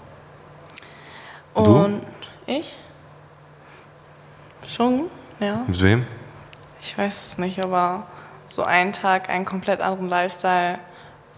Und 1.55 2.03
du? 2.03 2.07
ich? 2.47 2.77
Schon, 4.67 5.09
ja. 5.39 5.65
Mit 5.67 5.83
wem? 5.83 6.07
Ich 6.81 6.97
weiß 6.97 7.27
es 7.27 7.39
nicht, 7.39 7.63
aber 7.63 8.07
so 8.47 8.63
einen 8.63 8.93
Tag, 8.93 9.29
einen 9.29 9.45
komplett 9.45 9.81
anderen 9.81 10.09
Lifestyle, 10.09 10.79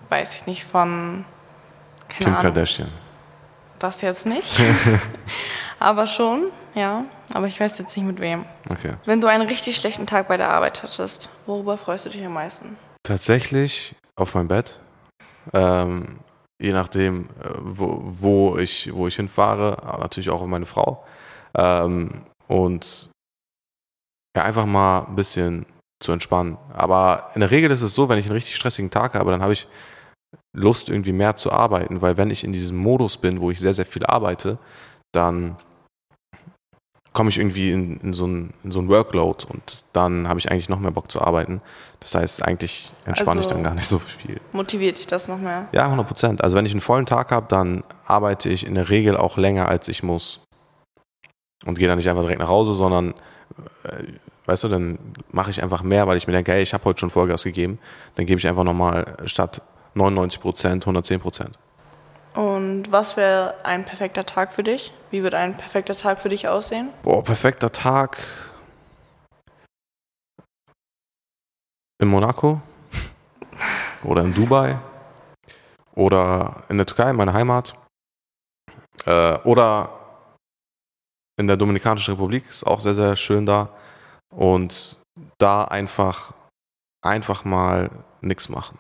weiß 0.08 0.34
ich 0.37 0.46
nicht, 0.46 0.64
von 0.64 1.25
keine 2.08 2.19
Kim 2.19 2.29
Ahnung. 2.29 2.43
Kardashian. 2.43 2.88
Das 3.79 4.00
jetzt 4.00 4.26
nicht. 4.26 4.61
aber 5.79 6.06
schon, 6.06 6.50
ja. 6.75 7.05
Aber 7.34 7.46
ich 7.46 7.58
weiß 7.60 7.78
jetzt 7.78 7.96
nicht 7.96 8.06
mit 8.06 8.20
wem. 8.20 8.44
Okay. 8.70 8.94
Wenn 9.04 9.20
du 9.20 9.26
einen 9.26 9.46
richtig 9.46 9.76
schlechten 9.76 10.06
Tag 10.06 10.28
bei 10.28 10.36
der 10.36 10.50
Arbeit 10.50 10.82
hattest, 10.82 11.28
worüber 11.46 11.76
freust 11.76 12.06
du 12.06 12.10
dich 12.10 12.25
am 12.25 12.34
meisten? 12.34 12.76
Tatsächlich 13.02 13.94
auf 14.16 14.34
mein 14.34 14.48
Bett. 14.48 14.80
Ähm, 15.52 16.20
je 16.60 16.72
nachdem, 16.72 17.28
äh, 17.42 17.48
wo, 17.58 18.00
wo, 18.02 18.58
ich, 18.58 18.92
wo 18.92 19.06
ich 19.06 19.16
hinfahre, 19.16 19.76
natürlich 20.00 20.30
auch 20.30 20.42
auf 20.42 20.48
meine 20.48 20.66
Frau. 20.66 21.04
Ähm, 21.54 22.22
und 22.46 23.10
ja, 24.36 24.44
einfach 24.44 24.66
mal 24.66 25.06
ein 25.06 25.16
bisschen 25.16 25.66
zu 26.00 26.12
entspannen. 26.12 26.58
Aber 26.72 27.31
in 27.34 27.40
der 27.40 27.50
Regel 27.50 27.70
ist 27.70 27.82
es 27.82 27.94
so, 27.94 28.08
wenn 28.08 28.19
ich 28.19 28.26
einen 28.26 28.34
richtig 28.34 28.56
stressigen 28.56 28.90
Tag 28.90 29.14
habe, 29.14 29.31
dann 29.31 29.42
habe 29.42 29.52
ich 29.52 29.69
Lust, 30.56 30.88
irgendwie 30.88 31.12
mehr 31.12 31.36
zu 31.36 31.52
arbeiten, 31.52 32.02
weil 32.02 32.16
wenn 32.16 32.31
ich 32.31 32.44
in 32.44 32.52
diesem 32.52 32.76
Modus 32.76 33.16
bin, 33.16 33.40
wo 33.40 33.50
ich 33.50 33.60
sehr, 33.60 33.74
sehr 33.74 33.86
viel 33.86 34.04
arbeite, 34.04 34.58
dann 35.12 35.56
komme 37.19 37.31
ich 37.31 37.39
irgendwie 37.39 37.72
in, 37.72 37.96
in, 37.96 38.13
so 38.13 38.29
ein, 38.29 38.51
in 38.63 38.70
so 38.70 38.79
ein 38.79 38.87
Workload 38.87 39.44
und 39.48 39.84
dann 39.93 40.29
habe 40.29 40.39
ich 40.39 40.53
eigentlich 40.53 40.69
noch 40.69 40.79
mehr 40.79 40.93
Bock 40.93 41.10
zu 41.10 41.20
arbeiten. 41.20 41.60
Das 41.98 42.15
heißt, 42.15 42.44
eigentlich 42.44 42.93
entspanne 43.06 43.41
also 43.41 43.51
ich 43.51 43.53
dann 43.53 43.65
gar 43.65 43.75
nicht 43.75 43.89
so 43.89 43.98
viel. 43.98 44.41
Motiviert 44.53 44.98
dich 44.98 45.08
das 45.08 45.27
noch 45.27 45.39
mehr? 45.39 45.67
Ja, 45.72 45.87
100 45.87 46.06
Prozent. 46.06 46.44
Also 46.44 46.56
wenn 46.56 46.65
ich 46.65 46.70
einen 46.70 46.81
vollen 46.81 47.06
Tag 47.06 47.32
habe, 47.32 47.46
dann 47.48 47.82
arbeite 48.06 48.51
ich 48.51 48.65
in 48.65 48.77
der 48.77 48.89
Regel 48.89 49.17
auch 49.17 49.37
länger, 49.37 49.69
als 49.69 49.89
ich 49.89 50.05
muss. 50.05 50.39
Und 51.67 51.77
gehe 51.77 51.89
dann 51.89 51.98
nicht 51.98 52.08
einfach 52.08 52.22
direkt 52.22 52.39
nach 52.39 52.48
Hause, 52.48 52.72
sondern, 52.72 53.15
äh, 53.82 54.05
weißt 54.46 54.63
du, 54.63 54.69
dann 54.69 55.01
mache 55.32 55.51
ich 55.51 55.60
einfach 55.60 55.82
mehr, 55.82 56.06
weil 56.06 56.19
ich 56.19 56.29
mir 56.29 56.34
denke, 56.34 56.53
hey, 56.53 56.63
ich 56.63 56.72
habe 56.72 56.84
heute 56.84 57.01
schon 57.01 57.10
Vollgas 57.10 57.43
gegeben. 57.43 57.81
Dann 58.15 58.27
gebe 58.27 58.39
ich 58.39 58.46
einfach 58.46 58.63
nochmal 58.63 59.17
statt 59.25 59.60
99 59.94 60.41
Prozent 60.41 60.84
110 60.84 61.19
Prozent. 61.19 61.58
Und 62.35 62.91
was 62.93 63.17
wäre 63.17 63.55
ein 63.65 63.85
perfekter 63.85 64.25
Tag 64.25 64.53
für 64.53 64.63
dich? 64.63 64.93
Wie 65.11 65.23
wird 65.23 65.35
ein 65.35 65.56
perfekter 65.56 65.94
Tag 65.94 66.23
für 66.23 66.29
dich 66.29 66.49
aussehen? 66.49 66.93
Boah, 67.03 67.25
perfekter 67.25 67.73
Tag. 67.73 68.19
In 72.01 72.08
Monaco 72.08 72.61
oder 74.05 74.23
in 74.23 74.35
Dubai 74.35 74.79
oder 75.94 76.63
in 76.69 76.77
der 76.77 76.87
Türkei, 76.87 77.13
meine 77.13 77.32
Heimat. 77.32 77.75
Äh, 79.05 79.39
oder 79.39 79.91
in 81.37 81.47
der 81.47 81.56
Dominikanischen 81.56 82.15
Republik, 82.15 82.49
ist 82.49 82.65
auch 82.65 82.81
sehr, 82.81 82.94
sehr 82.94 83.17
schön 83.17 83.47
da. 83.47 83.69
Und 84.31 84.99
da 85.39 85.65
einfach, 85.65 86.32
einfach 87.03 87.44
mal 87.44 87.91
nichts 88.20 88.49
machen 88.49 88.79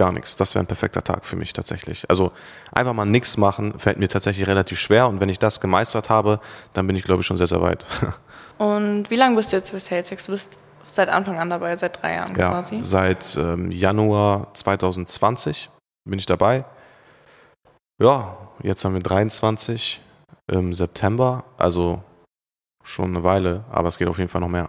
gar 0.00 0.12
nichts. 0.12 0.34
Das 0.36 0.54
wäre 0.54 0.64
ein 0.64 0.66
perfekter 0.66 1.04
Tag 1.04 1.26
für 1.26 1.36
mich 1.36 1.52
tatsächlich. 1.52 2.08
Also 2.08 2.32
einfach 2.72 2.94
mal 2.94 3.04
nichts 3.04 3.36
machen 3.36 3.78
fällt 3.78 3.98
mir 3.98 4.08
tatsächlich 4.08 4.48
relativ 4.48 4.80
schwer 4.80 5.06
und 5.08 5.20
wenn 5.20 5.28
ich 5.28 5.38
das 5.38 5.60
gemeistert 5.60 6.08
habe, 6.08 6.40
dann 6.72 6.86
bin 6.86 6.96
ich 6.96 7.04
glaube 7.04 7.20
ich 7.20 7.26
schon 7.26 7.36
sehr, 7.36 7.46
sehr 7.46 7.60
weit. 7.60 7.84
Und 8.58 9.10
wie 9.10 9.16
lange 9.16 9.36
bist 9.36 9.52
du 9.52 9.56
jetzt 9.56 9.72
bei 9.72 9.78
SalesX? 9.78 10.26
Du 10.26 10.32
bist 10.32 10.58
seit 10.86 11.08
Anfang 11.08 11.38
an 11.38 11.48
dabei, 11.48 11.74
seit 11.76 12.02
drei 12.02 12.16
Jahren 12.16 12.36
ja, 12.36 12.50
quasi? 12.50 12.76
Seit 12.82 13.34
ähm, 13.38 13.70
Januar 13.70 14.52
2020 14.52 15.70
bin 16.04 16.18
ich 16.18 16.26
dabei. 16.26 16.66
Ja, 18.02 18.36
jetzt 18.62 18.84
haben 18.84 18.92
wir 18.92 19.00
23 19.00 20.02
im 20.46 20.74
September, 20.74 21.44
also 21.56 22.02
schon 22.84 23.16
eine 23.16 23.24
Weile, 23.24 23.64
aber 23.70 23.88
es 23.88 23.96
geht 23.96 24.08
auf 24.08 24.18
jeden 24.18 24.28
Fall 24.28 24.42
noch 24.42 24.48
mehr. 24.48 24.68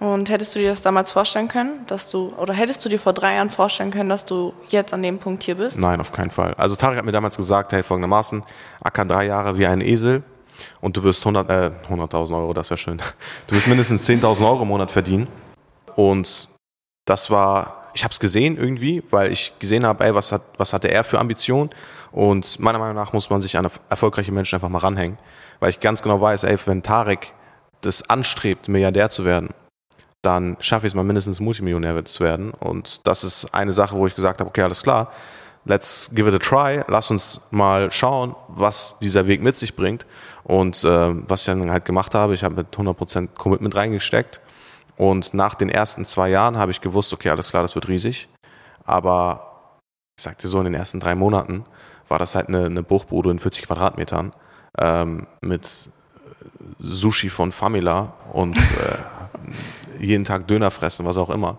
Und 0.00 0.30
hättest 0.30 0.54
du 0.54 0.60
dir 0.60 0.70
das 0.70 0.82
damals 0.82 1.10
vorstellen 1.10 1.48
können, 1.48 1.84
dass 1.88 2.08
du, 2.08 2.32
oder 2.38 2.54
hättest 2.54 2.84
du 2.84 2.88
dir 2.88 3.00
vor 3.00 3.12
drei 3.12 3.34
Jahren 3.34 3.50
vorstellen 3.50 3.90
können, 3.90 4.08
dass 4.08 4.24
du 4.24 4.52
jetzt 4.68 4.94
an 4.94 5.02
dem 5.02 5.18
Punkt 5.18 5.42
hier 5.42 5.56
bist? 5.56 5.76
Nein, 5.76 6.00
auf 6.00 6.12
keinen 6.12 6.30
Fall. 6.30 6.54
Also 6.54 6.76
Tarek 6.76 6.98
hat 6.98 7.04
mir 7.04 7.12
damals 7.12 7.36
gesagt, 7.36 7.72
hey, 7.72 7.82
folgendermaßen, 7.82 8.44
acker 8.82 9.04
drei 9.04 9.26
Jahre 9.26 9.58
wie 9.58 9.66
ein 9.66 9.80
Esel 9.80 10.22
und 10.80 10.96
du 10.96 11.02
wirst 11.02 11.26
100, 11.26 11.50
äh, 11.50 11.70
100.000 11.90 12.36
Euro, 12.36 12.52
das 12.52 12.70
wäre 12.70 12.78
schön. 12.78 13.02
Du 13.48 13.56
wirst 13.56 13.66
mindestens 13.66 14.08
10.000 14.08 14.46
Euro 14.46 14.62
im 14.62 14.68
Monat 14.68 14.90
verdienen. 14.90 15.26
Und 15.96 16.48
das 17.04 17.30
war, 17.30 17.90
ich 17.94 18.04
habe 18.04 18.12
es 18.12 18.20
gesehen 18.20 18.56
irgendwie, 18.56 19.02
weil 19.10 19.32
ich 19.32 19.52
gesehen 19.58 19.84
habe, 19.84 20.04
ey, 20.04 20.14
was, 20.14 20.30
hat, 20.30 20.42
was 20.58 20.72
hatte 20.72 20.88
er 20.88 21.02
für 21.02 21.18
Ambitionen? 21.18 21.70
Und 22.12 22.60
meiner 22.60 22.78
Meinung 22.78 22.94
nach 22.94 23.12
muss 23.12 23.30
man 23.30 23.40
sich 23.40 23.56
an 23.56 23.68
erfolgreiche 23.88 24.30
Menschen 24.30 24.56
einfach 24.56 24.68
mal 24.68 24.78
ranhängen, 24.78 25.18
weil 25.58 25.70
ich 25.70 25.80
ganz 25.80 26.02
genau 26.02 26.20
weiß, 26.20 26.44
ey, 26.44 26.56
wenn 26.66 26.84
Tarek 26.84 27.32
das 27.80 28.08
anstrebt, 28.08 28.68
Milliardär 28.68 29.10
zu 29.10 29.24
werden, 29.24 29.48
dann 30.22 30.56
schaffe 30.60 30.86
ich 30.86 30.92
es 30.92 30.94
mal 30.94 31.04
mindestens 31.04 31.40
Multimillionär 31.40 32.04
zu 32.04 32.24
werden. 32.24 32.50
Und 32.50 33.06
das 33.06 33.24
ist 33.24 33.54
eine 33.54 33.72
Sache, 33.72 33.96
wo 33.96 34.06
ich 34.06 34.14
gesagt 34.14 34.40
habe, 34.40 34.48
okay, 34.48 34.62
alles 34.62 34.82
klar, 34.82 35.12
let's 35.64 36.10
give 36.12 36.28
it 36.28 36.34
a 36.34 36.38
try, 36.38 36.82
lass 36.88 37.10
uns 37.10 37.40
mal 37.50 37.90
schauen, 37.92 38.34
was 38.48 38.98
dieser 39.00 39.26
Weg 39.26 39.42
mit 39.42 39.56
sich 39.56 39.76
bringt. 39.76 40.06
Und 40.44 40.82
äh, 40.84 41.28
was 41.28 41.42
ich 41.42 41.46
dann 41.46 41.70
halt 41.70 41.84
gemacht 41.84 42.14
habe, 42.14 42.34
ich 42.34 42.42
habe 42.42 42.56
mit 42.56 42.74
100% 42.74 43.28
Commitment 43.36 43.74
reingesteckt. 43.76 44.40
Und 44.96 45.34
nach 45.34 45.54
den 45.54 45.68
ersten 45.68 46.04
zwei 46.04 46.30
Jahren 46.30 46.56
habe 46.58 46.72
ich 46.72 46.80
gewusst, 46.80 47.12
okay, 47.12 47.28
alles 47.28 47.50
klar, 47.50 47.62
das 47.62 47.74
wird 47.74 47.86
riesig. 47.86 48.28
Aber 48.84 49.70
ich 50.18 50.24
sagte 50.24 50.48
so, 50.48 50.58
in 50.58 50.64
den 50.64 50.74
ersten 50.74 50.98
drei 50.98 51.14
Monaten 51.14 51.64
war 52.08 52.18
das 52.18 52.34
halt 52.34 52.48
eine, 52.48 52.64
eine 52.64 52.82
Bruchbude 52.82 53.30
in 53.30 53.38
40 53.38 53.66
Quadratmetern 53.66 54.32
ähm, 54.78 55.26
mit 55.42 55.90
Sushi 56.80 57.28
von 57.28 57.52
Famila 57.52 58.14
und 58.32 58.56
äh, 58.56 58.60
jeden 60.00 60.24
Tag 60.24 60.46
Döner 60.48 60.70
fressen, 60.70 61.06
was 61.06 61.16
auch 61.16 61.30
immer. 61.30 61.58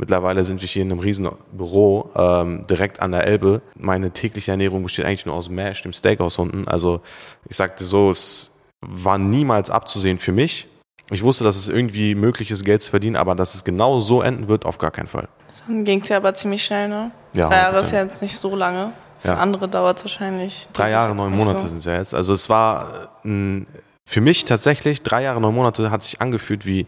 Mittlerweile 0.00 0.44
sind 0.44 0.60
wir 0.60 0.68
hier 0.68 0.82
in 0.82 0.92
einem 0.92 1.00
riesen 1.00 1.28
Büro 1.52 2.10
ähm, 2.14 2.66
direkt 2.68 3.00
an 3.00 3.10
der 3.10 3.26
Elbe. 3.26 3.62
Meine 3.74 4.12
tägliche 4.12 4.52
Ernährung 4.52 4.84
besteht 4.84 5.04
eigentlich 5.04 5.26
nur 5.26 5.34
aus 5.34 5.48
Mash, 5.48 5.82
dem 5.82 5.92
Steakhouse 5.92 6.38
unten. 6.38 6.68
Also 6.68 7.00
ich 7.48 7.56
sagte 7.56 7.82
so, 7.82 8.10
es 8.10 8.52
war 8.80 9.18
niemals 9.18 9.70
abzusehen 9.70 10.20
für 10.20 10.30
mich. 10.30 10.68
Ich 11.10 11.22
wusste, 11.22 11.42
dass 11.42 11.56
es 11.56 11.68
irgendwie 11.68 12.14
möglich 12.14 12.50
ist, 12.52 12.64
Geld 12.64 12.82
zu 12.82 12.90
verdienen, 12.90 13.16
aber 13.16 13.34
dass 13.34 13.54
es 13.54 13.64
genau 13.64 13.98
so 13.98 14.22
enden 14.22 14.46
wird, 14.46 14.66
auf 14.66 14.78
gar 14.78 14.90
keinen 14.92 15.08
Fall. 15.08 15.26
Dann 15.66 15.84
ging 15.84 16.00
es 16.02 16.08
ja 16.08 16.18
aber 16.18 16.32
ziemlich 16.34 16.64
schnell, 16.64 16.88
ne? 16.88 17.10
Ja, 17.32 17.48
Drei 17.48 17.56
Jahre 17.56 17.80
ist 17.80 17.90
ja 17.92 18.02
jetzt 18.02 18.22
nicht 18.22 18.36
so 18.38 18.54
lange. 18.54 18.92
Für 19.20 19.28
Ja. 19.28 19.36
andere 19.38 19.68
dauert 19.68 19.98
es 19.98 20.04
wahrscheinlich. 20.04 20.68
Drei 20.74 20.90
Jahre, 20.90 21.14
neun 21.14 21.34
Monate 21.34 21.60
so. 21.60 21.66
sind 21.66 21.78
es 21.78 21.86
ja 21.86 21.94
jetzt. 21.96 22.14
Also 22.14 22.34
es 22.34 22.48
war 22.48 23.08
äh, 23.24 23.28
ein, 23.28 23.66
für 24.08 24.20
mich 24.20 24.44
tatsächlich, 24.44 25.02
drei 25.02 25.24
Jahre, 25.24 25.40
neun 25.40 25.54
Monate 25.54 25.90
hat 25.90 26.04
sich 26.04 26.20
angefühlt 26.20 26.64
wie 26.66 26.86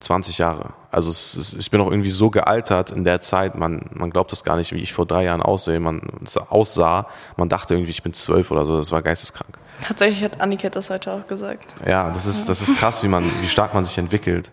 20 0.00 0.38
Jahre. 0.38 0.74
Also 0.90 1.10
es, 1.10 1.34
es, 1.36 1.54
ich 1.54 1.70
bin 1.70 1.80
auch 1.80 1.90
irgendwie 1.90 2.10
so 2.10 2.30
gealtert 2.30 2.92
in 2.92 3.04
der 3.04 3.20
Zeit, 3.20 3.56
man, 3.56 3.90
man 3.92 4.10
glaubt 4.10 4.30
das 4.30 4.44
gar 4.44 4.56
nicht, 4.56 4.72
wie 4.72 4.78
ich 4.78 4.92
vor 4.92 5.06
drei 5.06 5.24
Jahren 5.24 5.42
aussehe, 5.42 5.80
man 5.80 6.02
aussah. 6.48 7.06
Man 7.36 7.48
dachte 7.48 7.74
irgendwie, 7.74 7.90
ich 7.90 8.02
bin 8.02 8.12
zwölf 8.12 8.50
oder 8.50 8.64
so, 8.64 8.76
das 8.76 8.92
war 8.92 9.02
geisteskrank. 9.02 9.58
Tatsächlich 9.80 10.22
hat 10.22 10.40
Anniket 10.40 10.76
das 10.76 10.90
heute 10.90 11.12
auch 11.12 11.26
gesagt. 11.26 11.64
Ja, 11.86 12.10
das 12.10 12.26
ist, 12.26 12.48
das 12.48 12.62
ist 12.62 12.76
krass, 12.76 13.02
wie 13.02 13.08
man, 13.08 13.24
wie 13.42 13.48
stark 13.48 13.74
man 13.74 13.84
sich 13.84 13.98
entwickelt. 13.98 14.52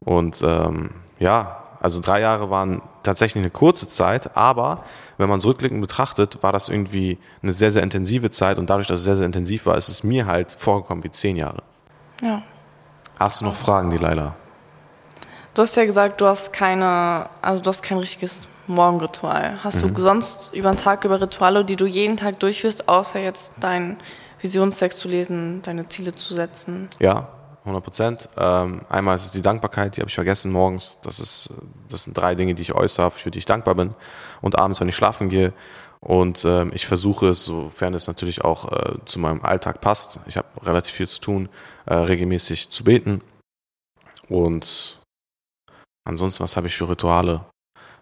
Und 0.00 0.42
ähm, 0.42 0.90
ja, 1.18 1.62
also 1.80 2.00
drei 2.00 2.20
Jahre 2.20 2.50
waren 2.50 2.82
tatsächlich 3.02 3.42
eine 3.42 3.50
kurze 3.50 3.88
Zeit, 3.88 4.36
aber 4.36 4.84
wenn 5.16 5.28
man 5.28 5.38
es 5.38 5.46
rückblickend 5.46 5.80
betrachtet, 5.80 6.42
war 6.42 6.52
das 6.52 6.68
irgendwie 6.68 7.18
eine 7.42 7.52
sehr, 7.52 7.70
sehr 7.70 7.82
intensive 7.82 8.30
Zeit 8.30 8.58
und 8.58 8.68
dadurch, 8.68 8.86
dass 8.86 9.00
es 9.00 9.04
sehr, 9.04 9.16
sehr 9.16 9.26
intensiv 9.26 9.66
war, 9.66 9.76
ist 9.76 9.88
es 9.88 10.04
mir 10.04 10.26
halt 10.26 10.52
vorgekommen 10.52 11.02
wie 11.02 11.10
zehn 11.10 11.36
Jahre. 11.36 11.62
Ja. 12.20 12.42
Hast 13.18 13.40
du 13.40 13.46
noch 13.46 13.56
Fragen, 13.56 13.90
die 13.90 13.98
Leila? 13.98 14.36
Du 15.54 15.62
hast 15.62 15.76
ja 15.76 15.84
gesagt, 15.84 16.20
du 16.20 16.26
hast 16.26 16.52
keine, 16.52 17.28
also 17.42 17.62
du 17.62 17.68
hast 17.68 17.82
kein 17.82 17.98
richtiges 17.98 18.48
Morgenritual. 18.66 19.62
Hast 19.62 19.84
Mhm. 19.84 19.94
du 19.94 20.00
sonst 20.02 20.54
über 20.54 20.70
den 20.70 20.76
Tag 20.78 21.04
über 21.04 21.20
Rituale, 21.20 21.64
die 21.64 21.76
du 21.76 21.84
jeden 21.86 22.16
Tag 22.16 22.40
durchführst, 22.40 22.88
außer 22.88 23.18
jetzt 23.20 23.54
deinen 23.60 23.98
Visionstext 24.40 24.98
zu 24.98 25.08
lesen, 25.08 25.60
deine 25.62 25.88
Ziele 25.88 26.14
zu 26.14 26.32
setzen? 26.32 26.88
Ja, 27.00 27.28
100 27.64 27.84
Prozent. 27.84 28.28
Ähm, 28.36 28.80
einmal 28.88 29.14
ist 29.16 29.26
es 29.26 29.32
die 29.32 29.42
Dankbarkeit, 29.42 29.96
die 29.96 30.00
habe 30.00 30.08
ich 30.08 30.14
vergessen 30.14 30.50
morgens. 30.50 30.98
Das, 31.02 31.20
ist, 31.20 31.50
das 31.88 32.04
sind 32.04 32.16
drei 32.16 32.34
Dinge, 32.34 32.54
die 32.54 32.62
ich 32.62 32.74
äußere, 32.74 33.10
für 33.10 33.30
die 33.30 33.38
ich 33.38 33.44
dankbar 33.44 33.74
bin. 33.74 33.94
Und 34.40 34.58
abends, 34.58 34.80
wenn 34.80 34.88
ich 34.88 34.96
schlafen 34.96 35.28
gehe. 35.28 35.52
Und 36.00 36.44
ähm, 36.44 36.72
ich 36.74 36.86
versuche 36.86 37.28
es, 37.28 37.44
sofern 37.44 37.94
es 37.94 38.08
natürlich 38.08 38.42
auch 38.42 38.72
äh, 38.72 38.94
zu 39.04 39.20
meinem 39.20 39.42
Alltag 39.44 39.80
passt, 39.80 40.18
ich 40.26 40.36
habe 40.36 40.48
relativ 40.62 40.94
viel 40.94 41.06
zu 41.08 41.20
tun, 41.20 41.48
äh, 41.86 41.94
regelmäßig 41.94 42.70
zu 42.70 42.82
beten. 42.82 43.20
Und 44.28 44.98
ansonsten, 46.04 46.42
was 46.42 46.56
habe 46.56 46.66
ich 46.66 46.76
für 46.76 46.88
Rituale? 46.88 47.44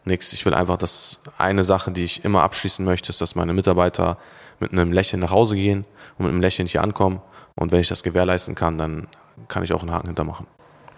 Nix. 0.04 0.33
Ich 0.33 0.47
will 0.47 0.54
einfach, 0.54 0.78
dass 0.78 1.21
eine 1.37 1.62
Sache, 1.62 1.90
die 1.90 2.04
ich 2.04 2.25
immer 2.25 2.42
abschließen 2.42 2.85
möchte, 2.85 3.11
ist, 3.11 3.21
dass 3.21 3.35
meine 3.35 3.52
Mitarbeiter 3.52 4.16
mit 4.59 4.73
einem 4.73 4.92
Lächeln 4.92 5.21
nach 5.21 5.30
Hause 5.30 5.57
gehen 5.57 5.85
und 6.16 6.25
mit 6.25 6.33
einem 6.33 6.40
Lächeln 6.40 6.66
hier 6.66 6.83
ankommen. 6.83 7.21
Und 7.54 7.73
wenn 7.73 7.80
ich 7.80 7.88
das 7.88 8.02
gewährleisten 8.02 8.54
kann, 8.54 8.78
dann 8.78 9.09
kann 9.49 9.62
ich 9.62 9.73
auch 9.73 9.83
einen 9.83 9.92
Haken 9.92 10.07
hintermachen. 10.09 10.47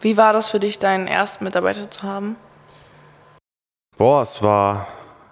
Wie 0.00 0.16
war 0.16 0.32
das 0.32 0.49
für 0.49 0.61
dich, 0.61 0.78
deinen 0.78 1.06
ersten 1.06 1.44
Mitarbeiter 1.44 1.90
zu 1.90 2.02
haben? 2.02 2.37
Boah, 3.97 4.23
es 4.23 4.42
war 4.42 4.87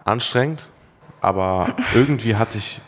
anstrengend, 0.05 0.71
aber 1.21 1.75
irgendwie 1.95 2.37
hatte 2.37 2.59
ich 2.59 2.81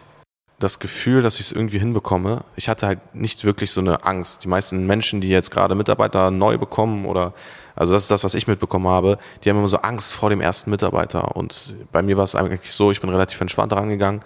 das 0.62 0.78
Gefühl, 0.78 1.22
dass 1.22 1.36
ich 1.36 1.46
es 1.46 1.52
irgendwie 1.52 1.78
hinbekomme. 1.78 2.44
Ich 2.56 2.68
hatte 2.68 2.86
halt 2.86 3.14
nicht 3.14 3.44
wirklich 3.44 3.72
so 3.72 3.80
eine 3.80 4.04
Angst. 4.04 4.44
Die 4.44 4.48
meisten 4.48 4.86
Menschen, 4.86 5.20
die 5.20 5.28
jetzt 5.28 5.50
gerade 5.50 5.74
Mitarbeiter 5.74 6.30
neu 6.30 6.58
bekommen 6.58 7.06
oder, 7.06 7.32
also 7.74 7.92
das 7.92 8.02
ist 8.02 8.10
das, 8.10 8.24
was 8.24 8.34
ich 8.34 8.46
mitbekommen 8.46 8.86
habe, 8.86 9.18
die 9.42 9.50
haben 9.50 9.58
immer 9.58 9.68
so 9.68 9.78
Angst 9.78 10.14
vor 10.14 10.30
dem 10.30 10.40
ersten 10.40 10.70
Mitarbeiter. 10.70 11.36
Und 11.36 11.76
bei 11.90 12.02
mir 12.02 12.16
war 12.16 12.24
es 12.24 12.34
eigentlich 12.34 12.72
so, 12.72 12.90
ich 12.90 13.00
bin 13.00 13.10
relativ 13.10 13.40
entspannt 13.40 13.72
rangegangen, 13.72 14.20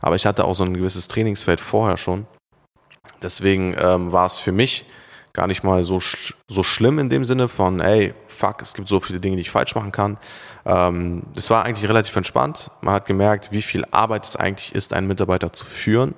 aber 0.00 0.16
ich 0.16 0.26
hatte 0.26 0.44
auch 0.44 0.54
so 0.54 0.64
ein 0.64 0.74
gewisses 0.74 1.08
Trainingsfeld 1.08 1.60
vorher 1.60 1.96
schon. 1.96 2.26
Deswegen 3.22 3.74
ähm, 3.78 4.12
war 4.12 4.26
es 4.26 4.38
für 4.38 4.52
mich 4.52 4.86
gar 5.36 5.46
nicht 5.46 5.62
mal 5.62 5.84
so, 5.84 6.00
sch 6.00 6.34
so 6.48 6.62
schlimm 6.62 6.98
in 6.98 7.08
dem 7.08 7.24
Sinne 7.24 7.48
von, 7.48 7.80
ey, 7.80 8.14
fuck, 8.26 8.62
es 8.62 8.74
gibt 8.74 8.88
so 8.88 8.98
viele 9.00 9.20
Dinge, 9.20 9.36
die 9.36 9.42
ich 9.42 9.50
falsch 9.50 9.74
machen 9.74 9.92
kann. 9.92 10.18
Ähm, 10.64 11.22
es 11.36 11.50
war 11.50 11.64
eigentlich 11.64 11.88
relativ 11.88 12.16
entspannt. 12.16 12.70
Man 12.80 12.94
hat 12.94 13.06
gemerkt, 13.06 13.52
wie 13.52 13.62
viel 13.62 13.84
Arbeit 13.90 14.24
es 14.24 14.34
eigentlich 14.34 14.74
ist, 14.74 14.92
einen 14.92 15.06
Mitarbeiter 15.06 15.52
zu 15.52 15.64
führen. 15.64 16.14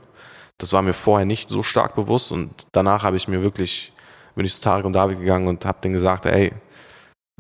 Das 0.57 0.73
war 0.73 0.83
mir 0.83 0.95
vorher 0.95 1.27
nicht 1.27 1.51
so 1.51 1.63
stark 1.63 1.95
bewusst 1.95 2.33
und 2.33 2.67
danach 2.73 3.05
habe 3.05 3.17
ich 3.17 3.29
mir 3.29 3.43
wirklich, 3.43 3.93
bin 4.35 4.47
ich 4.47 4.55
zu 4.55 4.61
Tarek 4.61 4.85
und 4.85 4.95
David 4.95 5.21
gegangen 5.21 5.47
und 5.47 5.65
habe 5.65 5.79
denen 5.83 5.95
gesagt, 5.95 6.27
ey, 6.27 6.53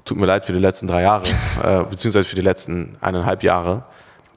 tut 0.04 0.18
mir 0.18 0.26
leid 0.26 0.46
für 0.46 0.52
die 0.52 0.60
letzten 0.60 0.86
drei 0.86 1.02
Jahre, 1.02 1.24
äh, 1.62 1.84
beziehungsweise 1.84 2.28
für 2.28 2.36
die 2.36 2.42
letzten 2.42 2.96
eineinhalb 3.00 3.42
Jahre, 3.42 3.84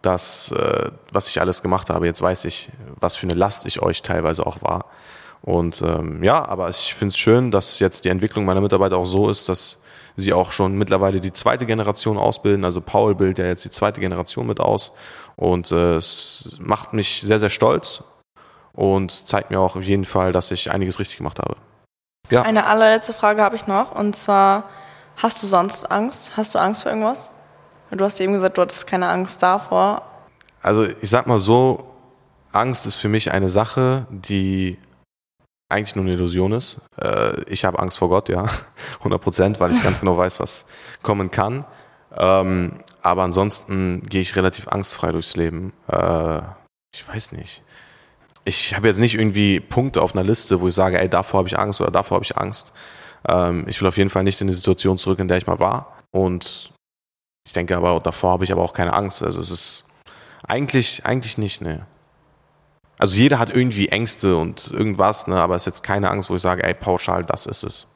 das, 0.01 0.51
äh, 0.51 0.89
was 1.12 1.27
ich 1.27 1.39
alles 1.41 1.62
gemacht 1.62 1.89
habe. 1.89 2.05
Jetzt 2.05 2.21
weiß 2.21 2.45
ich, 2.45 2.69
was 3.00 3.15
für 3.15 3.27
eine 3.27 3.36
Last 3.36 3.65
ich 3.65 3.81
euch 3.81 4.01
teilweise 4.01 4.45
auch 4.45 4.62
war. 4.62 4.86
Und 5.41 5.81
ähm, 5.81 6.24
ja, 6.24 6.48
aber 6.48 6.69
ich 6.69 6.93
finde 6.93 7.13
es 7.13 7.17
schön, 7.17 7.51
dass 7.51 7.79
jetzt 7.79 8.05
die 8.05 8.10
Entwicklung 8.10 8.45
meiner 8.45 8.62
Mitarbeiter 8.62 8.98
auch 8.98 9.05
so 9.05 9.29
ist, 9.29 9.50
dass 9.50 9.81
sie 10.15 10.33
auch 10.33 10.51
schon 10.51 10.77
mittlerweile 10.77 11.19
die 11.19 11.33
zweite 11.33 11.65
Generation 11.65 12.17
ausbilden. 12.17 12.63
Also 12.63 12.81
Paul 12.81 13.15
bildet 13.15 13.39
ja 13.39 13.45
jetzt 13.45 13.65
die 13.65 13.71
zweite 13.71 14.00
Generation 14.00 14.45
mit 14.45 14.60
aus. 14.60 14.91
Und 15.36 15.71
äh, 15.71 15.95
es 15.95 16.57
macht 16.60 16.93
mich 16.93 17.21
sehr, 17.21 17.39
sehr 17.39 17.50
stolz 17.50 18.03
und 18.74 19.12
zeigt 19.27 19.51
mir 19.51 19.60
auch 19.60 19.75
auf 19.75 19.83
jeden 19.83 20.05
Fall, 20.05 20.31
dass 20.31 20.51
ich 20.51 20.71
einiges 20.71 21.00
richtig 21.00 21.17
gemacht 21.17 21.39
habe. 21.39 21.55
Ja. 22.29 22.43
Eine 22.43 22.67
allerletzte 22.67 23.13
Frage 23.13 23.41
habe 23.41 23.55
ich 23.55 23.67
noch 23.67 23.93
und 23.93 24.15
zwar, 24.15 24.69
hast 25.17 25.41
du 25.41 25.48
sonst 25.48 25.91
Angst? 25.91 26.38
Hast 26.38 26.55
du 26.55 26.60
Angst 26.60 26.83
vor 26.83 26.91
irgendwas? 26.91 27.31
Du 27.91 28.05
hast 28.05 28.21
eben 28.21 28.33
gesagt, 28.33 28.57
du 28.57 28.62
hattest 28.62 28.88
keine 28.88 29.10
Angst 29.10 29.43
davor. 29.43 30.03
Also 30.62 30.86
ich 30.86 31.10
sag 31.10 31.27
mal 31.27 31.39
so, 31.39 31.89
Angst 32.53 32.86
ist 32.86 32.95
für 32.95 33.10
mich 33.10 33.31
eine 33.31 33.50
Sache, 33.50 34.05
die 34.10 34.77
eigentlich 35.72 35.96
nur 35.96 36.06
eine 36.06 36.13
Illusion 36.13 36.51
ist. 36.51 36.80
Äh, 37.01 37.42
ich 37.46 37.66
habe 37.66 37.80
Angst 37.80 37.98
vor 37.98 38.10
Gott, 38.10 38.30
ja, 38.30 38.46
100 39.00 39.22
Prozent, 39.22 39.60
weil 39.60 39.72
ich 39.72 39.84
ganz 39.84 40.00
genau 40.00 40.18
weiß, 40.18 40.40
was 40.40 40.66
kommen 41.01 41.32
kann. 41.32 41.66
Ähm, 42.16 42.80
aber 43.01 43.24
ansonsten 43.24 44.04
gehe 44.04 44.22
ich 44.22 44.36
relativ 44.36 44.68
angstfrei 44.68 45.12
durchs 45.12 45.36
Leben. 45.36 45.74
Äh, 45.88 46.42
ich 46.94 47.08
weiß 47.08 47.32
nicht. 47.34 47.63
Ich 48.44 48.75
habe 48.75 48.88
jetzt 48.88 49.00
nicht 49.00 49.16
irgendwie 49.16 49.60
Punkte 49.60 50.01
auf 50.01 50.13
einer 50.13 50.24
Liste, 50.24 50.62
wo 50.62 50.68
ich 50.68 50.74
sage, 50.74 51.00
ey, 51.00 51.10
davor 51.10 51.40
habe 51.40 51.48
ich 51.48 51.58
Angst 51.58 51.80
oder 51.80 51.92
davor 51.92 52.16
habe 52.16 52.25
ich 52.25 52.38
Angst. 52.38 52.74
Ähm, 53.28 53.66
ich 53.68 53.80
will 53.82 53.88
auf 53.88 53.98
jeden 53.98 54.10
Fall 54.10 54.24
nicht 54.24 54.42
in 54.42 54.48
die 54.48 54.54
Situation 54.54 54.98
zurück, 54.98 55.20
in 55.20 55.28
der 55.28 55.38
ich 55.38 55.48
mal 55.48 55.60
war. 55.60 55.98
Und 56.12 56.74
ich 57.46 57.54
denke 57.54 57.75
aber, 57.75 58.00
davor 58.00 58.32
habe 58.32 58.44
ich 58.44 58.51
aber 58.51 58.62
auch 58.62 58.74
keine 58.74 58.94
Angst. 58.94 59.24
Also 59.24 59.40
es 59.40 59.51
ist 59.51 59.86
eigentlich, 60.44 61.06
eigentlich 61.06 61.38
nicht, 61.38 61.62
ne. 61.62 61.86
Also 63.01 63.17
jeder 63.17 63.39
hat 63.39 63.50
irgendwie 63.50 63.89
Ängste 63.89 64.38
und 64.38 64.70
irgendwas, 64.70 65.25
ne, 65.25 65.41
aber 65.41 65.55
es 65.55 65.63
ist 65.63 65.65
jetzt 65.65 65.84
keine 65.84 66.12
Angst, 66.12 66.29
wo 66.29 66.36
ich 66.36 66.41
sage, 66.43 66.63
ey, 66.63 66.75
pauschal, 66.75 67.25
das 67.25 67.48
ist 67.48 67.63
es. 67.63 67.88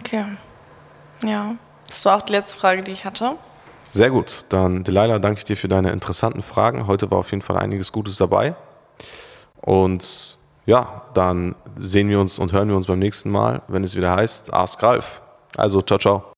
Okay. 0.00 0.24
Ja. 1.22 1.56
Das 1.86 2.06
war 2.06 2.16
auch 2.16 2.22
die 2.22 2.32
letzte 2.32 2.58
Frage, 2.58 2.82
die 2.82 2.92
ich 2.92 3.04
hatte. 3.04 3.36
Sehr 3.84 4.08
gut. 4.08 4.46
Dann, 4.48 4.82
Delilah, 4.82 5.18
danke 5.18 5.36
ich 5.36 5.44
dir 5.44 5.58
für 5.58 5.68
deine 5.68 5.90
interessanten 5.92 6.42
Fragen. 6.42 6.86
Heute 6.86 7.10
war 7.10 7.18
auf 7.18 7.32
jeden 7.32 7.42
Fall 7.42 7.58
einiges 7.58 7.92
Gutes 7.92 8.16
dabei. 8.16 8.54
Und 9.60 10.38
ja, 10.64 11.02
dann 11.12 11.54
sehen 11.76 12.08
wir 12.08 12.18
uns 12.18 12.38
und 12.38 12.54
hören 12.54 12.68
wir 12.68 12.76
uns 12.76 12.86
beim 12.86 13.00
nächsten 13.00 13.30
Mal, 13.30 13.60
wenn 13.68 13.84
es 13.84 13.94
wieder 13.94 14.16
heißt 14.16 14.54
Ask 14.54 14.82
Ralf. 14.82 15.20
Also, 15.54 15.82
ciao, 15.82 15.98
ciao. 15.98 16.24